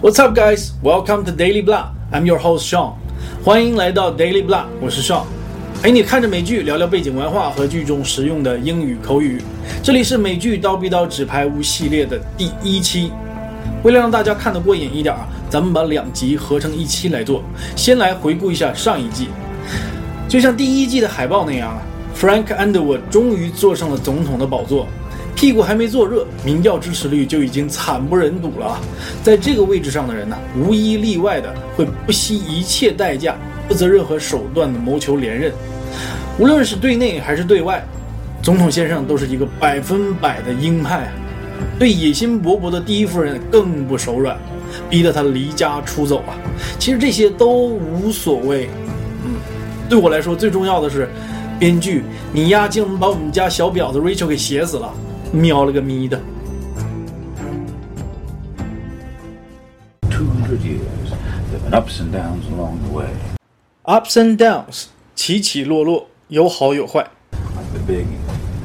[0.00, 0.70] What's up, guys?
[0.80, 1.88] Welcome to Daily Blah.
[2.12, 2.92] I'm your host Sean.
[3.42, 5.24] 欢迎来到 Daily Blah，我是 Sean，
[5.82, 9.42] 陪你看着美剧，聊聊背景文化和剧中实用的英语口语。
[9.82, 13.10] 这里是美剧《刀逼刀纸牌屋》系列的第一期。
[13.82, 17.42] 为了让大家看得过瘾一点啊，咱们把两集合成一期来做。
[17.74, 19.26] 先来回顾一下上一季，
[20.28, 21.82] 就像第一季的海报那样啊
[22.16, 24.86] ，Frank Underwood 终于坐上了总统的宝座。
[25.38, 28.76] 屁股还没坐热，民调支持率就已经惨不忍睹了。
[29.22, 33.36] 在这个位置上的人呢，无一例外的会不惜一切代价、
[33.68, 35.52] 不择任何手段的谋求连任。
[36.40, 37.86] 无论是对内还是对外，
[38.42, 41.08] 总统先生都是一个百分百的鹰派。
[41.78, 44.36] 对野心勃勃的第一夫人更不手软，
[44.90, 46.34] 逼得他离家出走啊。
[46.80, 48.68] 其实这些都无所谓。
[49.24, 49.36] 嗯，
[49.88, 51.08] 对我来说最重要的是，
[51.60, 54.92] 编剧你丫竟然把我们家小婊子 Rachel 给写死了。
[55.31, 56.21] 瞄了个咪的。
[60.09, 61.09] Two hundred years,
[61.49, 63.09] there have been ups and downs along the way.
[63.85, 67.05] Ups and downs，起起落落，有好有坏。
[67.55, 68.05] Like the big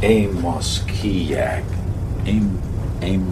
[0.03, 1.63] Amos Kiyak.
[2.27, 2.59] Aim,
[3.01, 3.23] aim.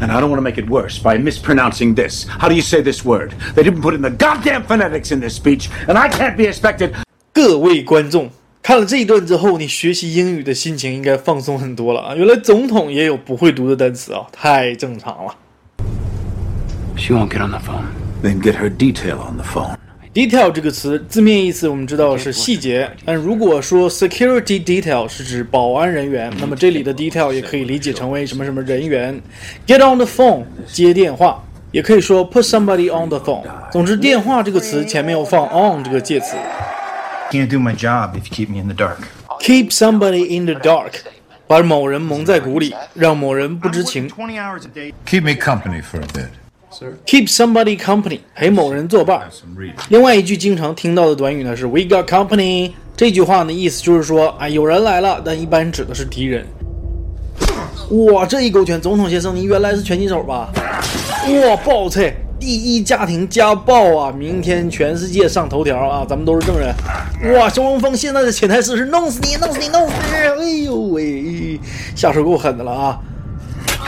[0.00, 2.26] And I don't want to make it worse by mispronouncing this.
[2.26, 3.34] How do you say this word?
[3.54, 6.94] They didn't put in the goddamn phonetics in this speech, and I can't be expected.
[7.32, 8.30] 各位观众，
[8.61, 12.15] 看了这一段之后，你学习英语的心情应该放松很多了啊！
[12.15, 15.35] 原来总统也有不会读的单词啊，太正常了。
[16.95, 17.85] She won't get on the phone.
[18.21, 19.75] Then get her detail on the phone.
[20.13, 29.19] detail 这个词字面意思我们知道是细节，但如果说 security detail 是指保安人员，那么这里的 detail 也可以理解成为什么什么人员。
[29.65, 33.43] get on the phone 接电话，也可以说 put somebody on the phone。
[33.71, 36.35] 总之，电话这个词前面要放 on 这个介词。
[37.30, 38.98] Can't do my job if you keep me in the dark.
[39.44, 40.92] keep somebody in the dark，
[41.46, 44.08] 把某人蒙在鼓里，让某人不知情。
[44.08, 44.92] 20 hours a day.
[45.06, 46.28] Keep me company for a bit.
[47.06, 49.28] keep somebody company，陪某人作伴。
[49.30, 49.74] Some reading.
[49.90, 52.72] 另外一句经常听到的短语呢是 We got company。
[52.96, 56.46] 这句话呢意思就是说，啊，有人来了，但一般指的是敌人。
[58.12, 60.50] 哇，这一勾拳，总统先生，你原来是拳击手吧？
[61.48, 62.14] 哇，爆菜！
[62.39, 66.73] 第一家庭家暴啊，明天全世界上头条啊，咱们都是证人。
[67.35, 70.15] 哇，萧峰峰现在的潜台词是弄死你，弄死你，弄死你！
[70.15, 71.59] 哎呦喂，
[71.95, 72.99] 下手够狠的了啊！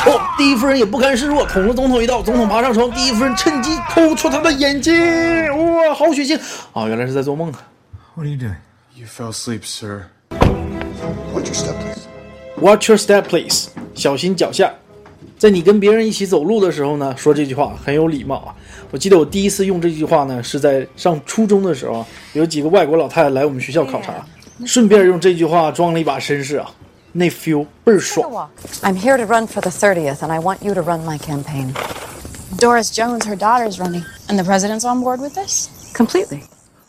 [0.06, 2.22] 哦，第一夫人也不甘示弱，捅了总统一刀。
[2.22, 4.94] 总统爬上床，第一夫人趁机抠出他的眼睛。
[5.75, 6.38] 哇，好血腥
[6.73, 6.88] 啊！
[6.88, 7.63] 原来是在做梦啊。
[8.16, 8.56] What are you doing?
[8.95, 10.07] You fell asleep, sir.
[11.33, 12.01] Watch your step, please.
[12.57, 14.72] Watch your step, please，小心脚下。
[15.41, 18.53] 在你跟别人一起走路的时候呢，说这句话很有礼貌啊。
[18.91, 24.24] 我记得我第一次用这句话呢，是在上初中的时候，有几个外国老太太来我们学校考察，
[24.68, 26.69] 顺便用这句话装了一把绅士啊，
[27.12, 28.47] 那 feel 倍儿爽。
[28.84, 31.74] I'm here to run for the 30th, and I want you to run my campaign.
[32.59, 34.03] Doris Jones, her daughter's running.
[34.28, 35.69] And the president's on board with this?
[35.96, 36.44] Completely.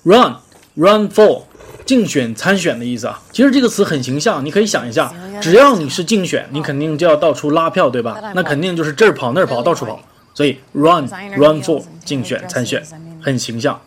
[0.04, 0.36] Run,
[0.76, 1.46] run for，
[1.84, 3.20] 竞选、参选的意思啊。
[3.32, 8.20] 其实这个词很形象，你可以想一下，只要你是竞选，你肯定就要到处拉票，对吧？
[8.34, 10.00] 那肯定就是这儿跑那儿跑，到处跑。
[10.34, 11.06] 所以 run,
[11.36, 12.82] run for，竞选、参选，
[13.20, 13.78] 很形象。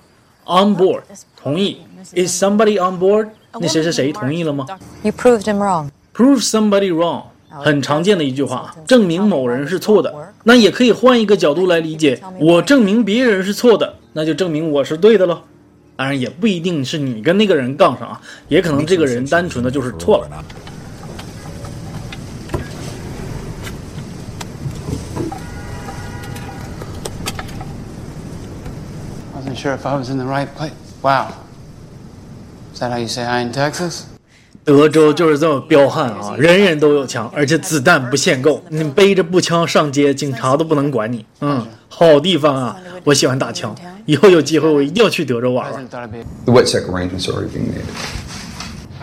[0.45, 1.01] On board，
[1.35, 1.77] 同意。
[2.13, 3.29] Is somebody on board？
[3.59, 4.67] 那谁谁谁同意了吗
[5.01, 10.13] You proved him wrong.？Prove somebody wrong，很常见的一句话，证明某人是错的。
[10.43, 15.41] 那也可以换一个角度来理解，我证明别人是错的，那就证明我是对的喽。
[15.95, 20.43] 当然也不一定是你跟那个人杠上啊，也可能这个人单纯的就是错了。
[29.35, 30.71] Wasn't sure if I was in the right place.
[31.01, 31.27] Wow.
[32.73, 34.14] Is that how you say hi in Texas?
[34.65, 41.23] 德州就是这么彪悍啊，人人都有枪，而且子弹不限购，你背着步枪上街，警察都不能管你。
[41.41, 43.75] 嗯，好地方啊，我喜欢打枪，
[44.07, 45.87] 以后有机会我一定要去德州玩玩。
[45.87, 47.83] The wet arrangements are already being made.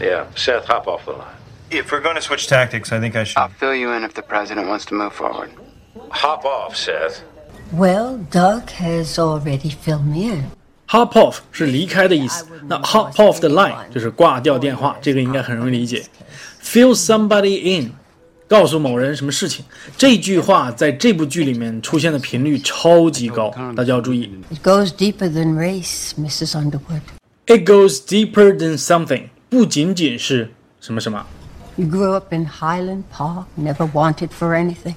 [0.01, 1.39] Yeah, Seth, hop off the line.
[1.71, 3.39] If we're going to switch tactics, I think I should.
[3.39, 5.51] I'll fill you in if the president wants to move forward.
[6.11, 7.23] Hop off, Seth.
[7.73, 10.47] Well, Doug has already filled me in.
[10.92, 16.06] Hop off 是离开的意思，那 hop off the line 就是挂掉电话，这个应该很容易理解。
[16.64, 17.92] Fill somebody in，
[18.48, 19.66] 告诉某人什么事情，
[19.98, 24.32] 这句话在这部剧里面出现的频率超级高，大家要注意。
[24.50, 26.56] It goes deeper than race, Mrs.
[26.56, 27.02] Underwood.
[27.46, 31.26] It goes deeper than something，不仅仅是什么什么。
[31.76, 34.96] You grew up in Highland Park, never wanted for anything.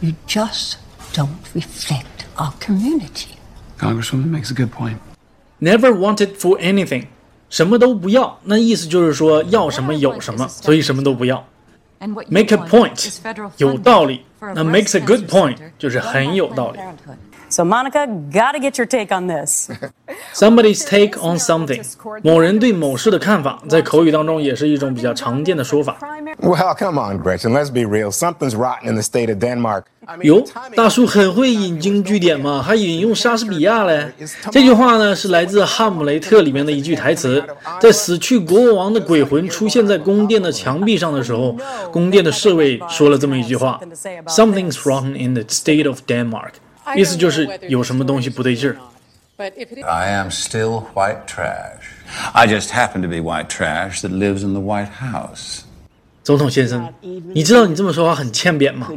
[0.00, 0.74] You just
[1.12, 3.36] don't reflect our community.
[3.79, 4.97] Congresswoman makes a good point.
[5.59, 7.05] Never wanted for anything，
[7.49, 11.45] 什么都不要，那意思就是说要什么有什么，所以什么都不要。
[12.27, 13.17] Make a point，
[13.57, 14.21] 有道理。
[14.41, 16.79] 那 makes a good point 就是很有道理。
[17.52, 19.70] So, Monica, gotta get your take on this.
[20.34, 21.82] Somebody's take on something，
[22.22, 25.96] 某人对某事的看法，在口语当中也是一种比较常见的说法。
[26.40, 27.52] Well, come on, Gretchen.
[27.52, 28.10] Let's be real.
[28.10, 29.84] Something's rotten in the state of Denmark.
[30.22, 30.44] 哟，
[30.74, 34.10] 大叔很会引经据典嘛，还引用莎士比亚嘞。
[34.50, 37.42] 这句话呢是来自《哈姆雷特》里面的一句台词，
[37.80, 41.56] 在死去国王的鬼魂出现在宫殿的墙壁上的时候，
[41.90, 43.80] 宫殿的侍卫说了这么一句话：“
[44.26, 46.52] Something's rotten in the state of Denmark。”
[46.95, 48.77] 意思就是有什么东西不对劲儿。
[49.37, 51.81] I am still white trash.
[52.33, 55.61] I just happen to be white trash that lives in the White House.
[56.23, 58.87] 总统先生，你知道你这么说话很欠扁吗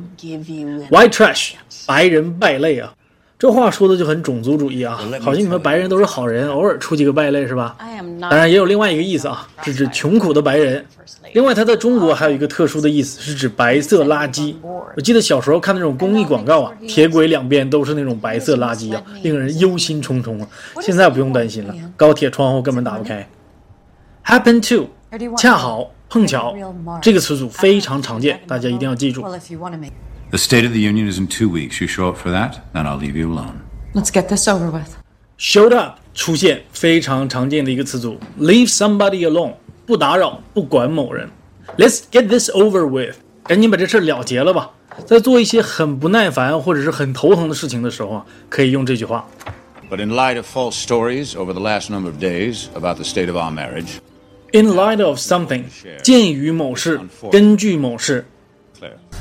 [0.90, 1.54] ？White trash，
[1.86, 2.92] 白人败类啊，
[3.38, 7.76] 这话说的就很种族主义啊，好像你们白人都是好人，偶尔出几个败类是吧？
[8.18, 10.84] 当然也有另外一个意思啊，是指穷苦的白人。
[11.34, 14.54] 另外，它在中国还有一个特殊的意思，是指白色垃圾。
[14.96, 20.48] 我记得小时候看那种公益广告啊，铁轨两边都是那种白色垃圾啊，令人忧心忡忡啊。
[20.80, 23.28] 现在不用担心了，高铁窗户根本打不开。
[24.24, 24.88] Happen to，
[25.36, 25.90] 恰好。
[26.08, 26.54] 碰巧
[27.02, 29.24] 这个词组非常常见，大家一定要记住。
[30.31, 31.81] The State of the Union is in two weeks.
[31.81, 33.61] You show up for that, then I'll leave you alone.
[33.93, 34.95] Let's get this over with.
[35.37, 39.55] Showed up 出现非常常见的一个词组，leave somebody alone
[39.85, 41.29] 不打扰，不管某人。
[41.77, 44.71] Let's get this over with，赶紧把这事了结了吧。
[45.05, 49.27] 在做一些很不耐烦或者是很头疼的事情的时候啊，可以用这句话。
[49.89, 53.27] But in light of false stories over the last number of days about the state
[53.27, 53.99] of our marriage,
[54.53, 55.63] In light of something，
[56.03, 56.99] 鉴于某事，
[57.31, 58.25] 根据某事。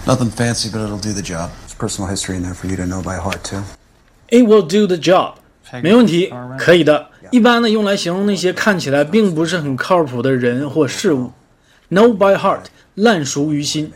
[0.06, 1.50] Nothing fancy, but it'll do the job.
[1.66, 3.62] There's personal history in there for you to know by heart, too.
[4.28, 5.34] It will do the job，
[5.82, 7.08] 没问题，可以的。
[7.30, 11.32] 一般呢，用来形容那些看起来并不是很靠谱的人或事物。
[11.90, 12.64] Know by heart，
[12.94, 13.92] 烂熟于心。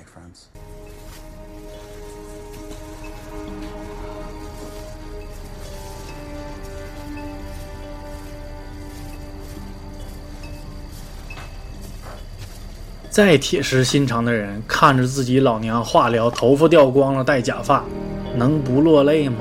[13.10, 17.84] 再铁石心肠的人，看着自己老娘化疗，头发掉光了，戴假发，
[18.36, 19.38] 能不落泪吗？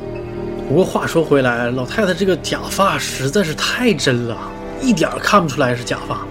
[0.68, 4.36] 不过话说回来，老太太这个假发实在是太真了，
[4.80, 6.26] 一点看不出来是假发。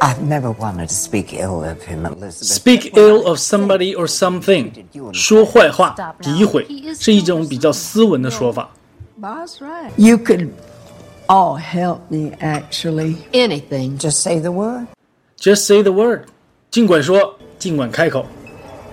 [0.00, 2.44] I've never wanted to speak ill of him, Elizabeth.
[2.44, 4.72] Speak ill of somebody or something，
[5.12, 6.66] 说坏话、诋毁，
[6.98, 8.68] 是一种比较斯文的说法。
[9.96, 10.48] You could
[11.28, 13.16] all help me, actually.
[13.32, 13.98] Anything.
[13.98, 14.86] Just say the word.
[15.38, 16.24] Just say the word，
[16.71, 18.25] 尽管说，尽管开口。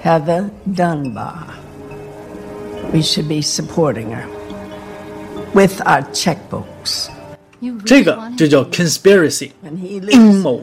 [0.02, 1.34] Heather Dunbar.
[2.92, 4.24] We should be supporting her
[5.52, 7.08] with our checkbooks.
[7.86, 9.50] 这个就叫 conspiracy，
[10.10, 10.62] 阴谋。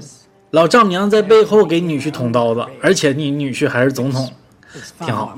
[0.51, 4.31] 老丈母娘在背后给女婿捅刀子，而且你女婿还是总统，
[4.99, 5.37] 挺好。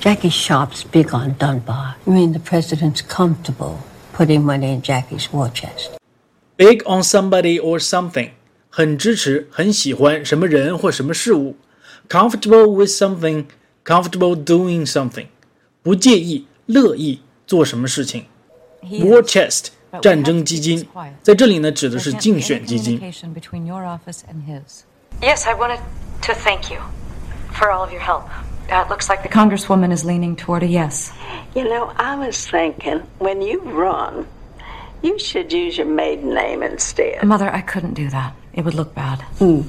[0.00, 1.94] Jackie Sharp's big on Dunbar.
[2.04, 3.76] You mean the president's comfortable
[4.16, 5.90] putting money in Jackie's war chest?
[6.56, 8.30] Big on somebody or something，
[8.72, 11.56] 很支持，很喜欢什么人或什么事物。
[12.08, 13.44] Comfortable with something,
[13.84, 15.26] comfortable doing something，
[15.82, 18.24] 不介意、乐意做什么事情。
[18.82, 19.68] War chest，
[20.00, 20.86] 战争基金，
[21.22, 22.98] 在这里呢指的是竞选基金。
[23.34, 24.84] between your office and his.
[25.20, 25.80] Yes, I wanted
[26.22, 26.80] to thank you
[27.52, 28.24] for all of your help.
[28.70, 31.10] Uh, it looks like the Congresswoman is leaning toward a yes.
[31.54, 34.26] You know, I was thinking when you run,
[35.02, 37.24] you should use your maiden name instead.
[37.24, 38.34] Mother, I couldn't do that.
[38.53, 39.19] It would look bad.
[39.39, 39.63] 嗯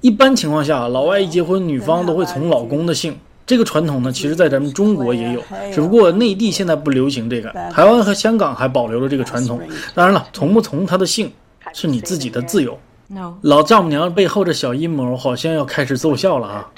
[0.00, 3.18] 一般情况下，老外一结婚，女方都会从老公的姓。
[3.46, 9.60] 这个传统呢，其实在咱们中国也有，只不过内地现在不流行这个，台湾和香港还保留了这个传统。
[9.94, 11.32] 当然了，从不从他的姓
[11.72, 12.78] 是你自己的自由。
[13.06, 13.34] No.
[13.42, 16.70] 老丈母娘背后这小阴谋好像要开始奏效了啊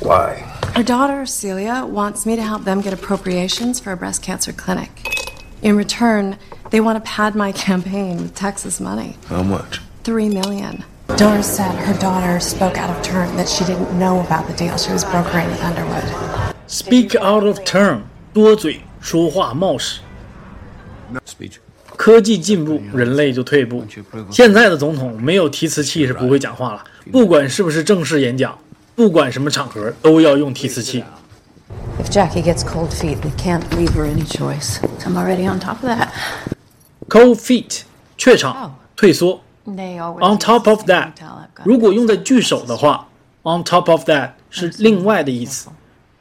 [0.00, 0.36] ！Why?
[0.74, 4.90] Our daughter, Celia, wants me to help them get appropriations for a breast cancer clinic.
[5.62, 6.36] In return,
[6.70, 9.14] they want to pad my campaign with Texas money.
[9.28, 9.80] How much?
[10.05, 10.83] Three million.
[11.17, 14.77] Doris said her daughter spoke out of turn, that she didn't know about the deal
[14.77, 16.05] she was brokering with Underwood.
[16.67, 18.01] Speak out of turn，
[18.33, 19.99] 多嘴，说话冒失。
[21.25, 21.57] Speech.
[21.97, 23.85] 科技进步，人类就退步。
[24.31, 28.57] 现在的总统没有提词器是不会讲话了，不管是不是正式演讲，
[28.95, 31.03] 不管什么场合，都要用提词器。
[32.01, 34.79] If Jackie gets cold feet, we can't leave her any choice.
[35.05, 36.07] I'm already on top of that.
[37.07, 37.81] Cold feet，
[38.17, 39.41] 怯场，退缩。
[39.65, 41.65] They always On top of use that， the intel I've got.
[41.65, 43.07] 如果用在句首的话，
[43.43, 45.69] on top of that 是另外的意思。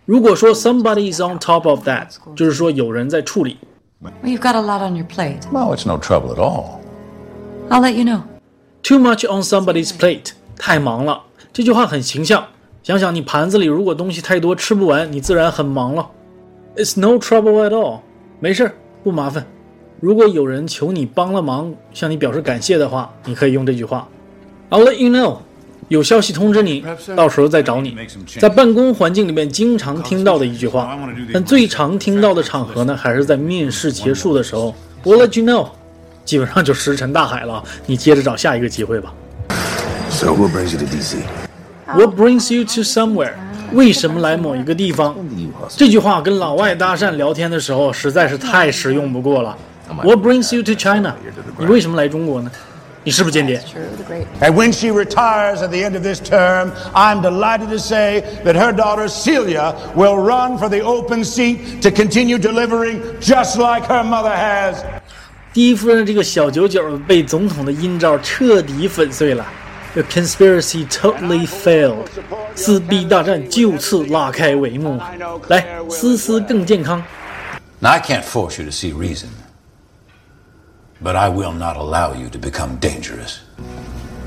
[0.04, 3.58] 如果说 somebody is on top of that，就是说有人在处理。
[4.02, 5.42] Well, you've got a lot on your plate.
[5.52, 6.80] well, it's no trouble at all.
[7.68, 8.22] I'll let you know.
[8.82, 11.22] Too much on somebody's plate，太忙了。
[11.52, 12.46] 这句话很形象。
[12.82, 16.10] 想想你盘子里如果东西太多吃不完，你自然很忙了。
[16.76, 18.00] It's no trouble at all，
[18.40, 19.46] 没事，不麻烦。
[20.01, 24.07] 如果有人求你帮了忙，向你表示感谢的话，你可以用这句话
[24.69, 25.37] ：I'll let you know。
[25.87, 26.83] 有消息通知你，
[27.15, 27.95] 到时候再找你。
[28.39, 30.97] 在办公环境里面经常听到的一句话，
[31.31, 34.73] 但最常听到的场合呢，还是在面试结束的时候。
[35.03, 35.69] I'll let you know，
[36.25, 37.63] 基本上就石沉大海了。
[37.85, 39.13] 你接着找下一个机会吧。
[40.09, 41.17] So what brings you to DC?
[41.85, 43.33] What brings you to somewhere？
[43.73, 45.15] 为什么来某一个地方？
[45.69, 49.55] 这句话跟老外搭讪聊天的时候实在是太实用不过了。
[50.02, 51.14] What brings you to China？
[51.58, 52.50] 你为什么来中国呢？
[53.02, 53.60] 你是不是间谍？
[54.40, 58.72] And when she retires at the end of this term, I'm delighted to say that her
[58.72, 64.36] daughter Celia will run for the open seat to continue delivering just like her mother
[64.36, 64.76] has.
[65.54, 69.46] 第一夫人这个小九九被总统的阴招彻底粉碎了，
[69.94, 72.06] The conspiracy totally failed，
[72.54, 75.00] 撕逼大战就此拉开帷幕。
[75.48, 77.02] 来，思思更健康。
[77.80, 79.28] Now I can't force you to see reason.
[81.02, 83.38] But I will not allow you to become dangerous.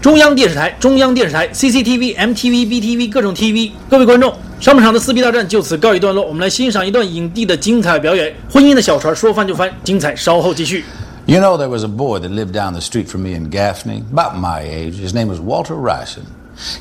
[0.01, 6.25] 中央电视台、中央电视台、CCTV、MTV、BTV 各种 TV，各位观众，上半场的撕逼大战就此告一段落。
[6.25, 8.35] 我们来欣赏一段影帝的精彩表演。
[8.51, 10.83] 婚姻的小船说翻就翻，精彩稍后继续。
[11.25, 14.35] You know, there was a boy that lived down the street from me in Gaffney, about
[14.35, 14.99] my age.
[14.99, 16.23] His name was Walter Ryson.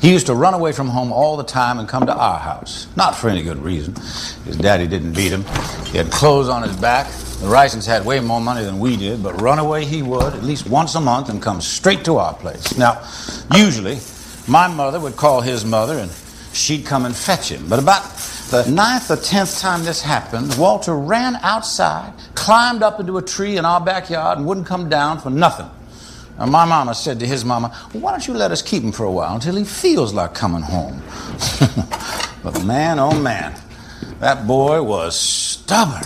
[0.01, 2.87] He used to run away from home all the time and come to our house.
[2.97, 3.95] Not for any good reason.
[4.45, 5.45] His daddy didn't beat him.
[5.93, 7.07] He had clothes on his back,
[7.40, 10.42] the Rysons had way more money than we did, but run away he would at
[10.42, 12.76] least once a month and come straight to our place.
[12.76, 13.00] Now,
[13.54, 13.98] usually,
[14.48, 16.10] my mother would call his mother and
[16.52, 17.68] she'd come and fetch him.
[17.68, 18.02] But about
[18.50, 23.56] the ninth or tenth time this happened, Walter ran outside, climbed up into a tree
[23.56, 25.70] in our backyard, and wouldn't come down for nothing.
[26.38, 29.04] Now, my mama said to his mama, Why don't you let us keep him for
[29.04, 31.02] a while until he feels like coming home?
[32.42, 33.54] but man, oh man,
[34.18, 36.02] that boy was stubborn.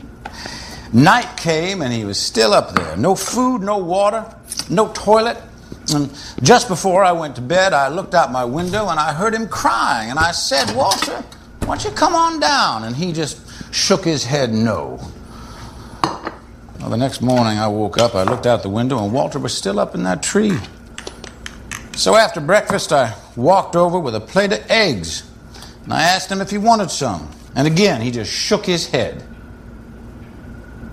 [0.94, 2.96] Night came and he was still up there.
[2.96, 4.32] No food, no water,
[4.70, 5.36] no toilet.
[5.92, 6.08] And
[6.40, 9.48] just before I went to bed, I looked out my window and I heard him
[9.48, 10.10] crying.
[10.10, 11.24] And I said, Walter,
[11.60, 12.84] why don't you come on down?
[12.84, 13.40] And he just
[13.74, 15.00] shook his head no.
[16.04, 19.56] Well, the next morning I woke up, I looked out the window, and Walter was
[19.56, 20.56] still up in that tree.
[21.96, 25.28] So after breakfast, I walked over with a plate of eggs.
[25.82, 27.28] And I asked him if he wanted some.
[27.56, 29.24] And again, he just shook his head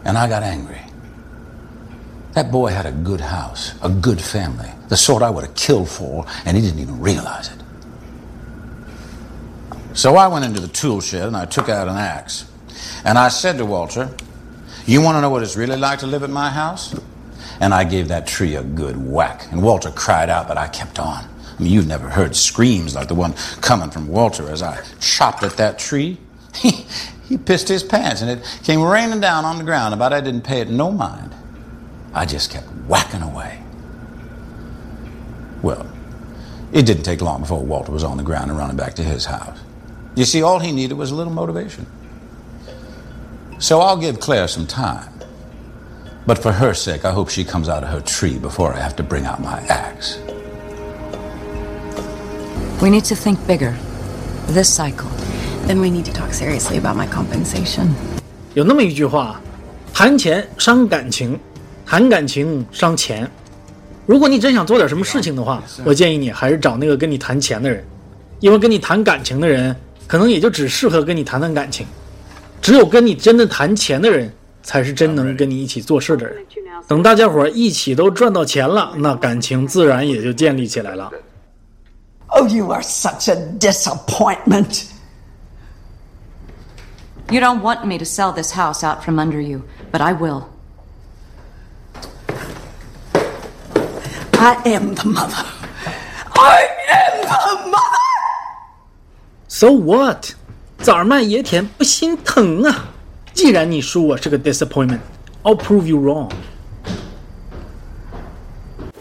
[0.06, 0.82] and I got angry.
[2.34, 5.90] That boy had a good house, a good family, the sort I would have killed
[5.90, 7.62] for, and he didn't even realize it.
[9.94, 12.50] So I went into the tool shed and I took out an axe.
[13.04, 14.10] And I said to Walter,
[14.86, 16.96] You want to know what it's really like to live at my house?
[17.60, 19.52] And I gave that tree a good whack.
[19.52, 21.26] And Walter cried out, but I kept on.
[21.26, 25.44] I mean, you've never heard screams like the one coming from Walter as I chopped
[25.44, 26.18] at that tree.
[27.32, 30.42] He pissed his pants and it came raining down on the ground, but I didn't
[30.42, 31.34] pay it no mind.
[32.14, 33.64] I just kept whacking away.
[35.62, 35.90] Well,
[36.74, 39.24] it didn't take long before Walter was on the ground and running back to his
[39.24, 39.58] house.
[40.14, 41.86] You see, all he needed was a little motivation.
[43.60, 45.14] So I'll give Claire some time.
[46.28, 48.98] But for her sake, I hope she comes out of her tree before I have
[48.98, 50.18] to bring out my axe.
[52.82, 53.72] We need to think bigger.
[54.48, 55.10] This cycle,
[55.68, 57.88] then we need to talk seriously about my compensation.
[58.54, 59.40] 有那么一句话，
[59.94, 61.40] 谈钱伤感情，
[61.86, 63.30] 谈感情伤钱。
[64.06, 67.84] 如果你真想做点什么事情的话，我建议你还是找那个跟你谈钱的人，
[68.40, 69.76] 因为跟你谈感情的人，
[70.08, 71.86] 可能也就只适合跟你谈谈感情。
[72.62, 76.36] 只有跟你真的谈钱的人，才是真能跟你一起做事的人。
[76.88, 81.10] 等大家伙一起都赚到钱了，那感情自然也就建立起来了。
[82.28, 84.84] Oh, you are such a disappointment.
[87.32, 90.50] You don't want me to sell this house out from under you, but I will.
[94.34, 95.46] I am the mother.
[96.36, 98.02] I am the mother.
[99.48, 100.34] So what？
[100.84, 102.90] 崽儿卖野田不心疼啊！
[103.34, 106.30] 既然你说我是个 disappointment，I'll prove you wrong。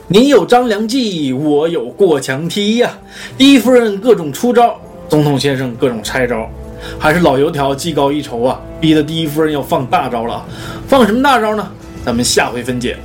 [0.07, 2.97] 你有张良计，我有过墙梯呀！
[3.37, 6.49] 第一夫人各种出招，总统先生各种拆招。
[6.99, 10.45] 还是老油条技高一筹啊，逼得第一夫人要放大招了。
[10.87, 11.71] 放什么大招呢？
[12.05, 12.97] 咱们下回分解。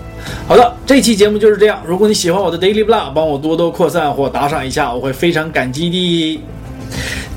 [0.47, 1.81] 好的，这期节目就是这样。
[1.85, 6.41] 如果你喜欢我的 Daily Blah，帮我多多扩散或打赏一下，我会非常感激的。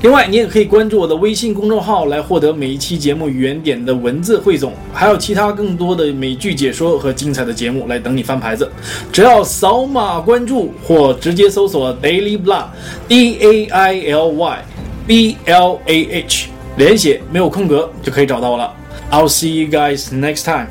[0.01, 8.71] 另外，你也可以关注我的微信公众号来获得每一期节目原点的文字汇总，还有其他更多的美剧解说和精彩的节目来等你翻牌子。
[9.11, 14.65] 只要扫码关注或直接搜索 Daily Blah，D A I L Y。
[15.08, 18.74] B L A H 连写没有空格就可以找到了。
[19.10, 20.68] I'll see you guys next time.